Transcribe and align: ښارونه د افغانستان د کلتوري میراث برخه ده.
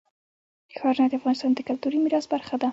ښارونه 0.75 1.07
د 1.09 1.13
افغانستان 1.19 1.51
د 1.55 1.59
کلتوري 1.67 1.97
میراث 2.01 2.25
برخه 2.33 2.55
ده. 2.61 2.69